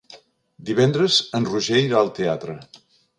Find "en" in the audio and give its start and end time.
1.39-1.45